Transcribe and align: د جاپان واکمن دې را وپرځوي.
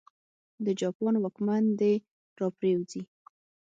د 0.65 0.67
جاپان 0.81 1.15
واکمن 1.19 1.63
دې 1.79 1.93
را 2.37 2.43
وپرځوي. 2.47 3.01